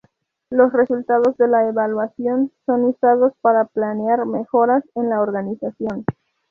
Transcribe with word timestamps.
Los 0.49 0.73
resultados 0.73 1.37
de 1.37 1.47
la 1.47 1.67
evaluación 1.67 2.51
son 2.65 2.85
usados 2.85 3.33
para 3.41 3.65
planear 3.65 4.25
mejoras 4.25 4.83
en 4.95 5.11
la 5.11 5.21
organización. 5.21 6.05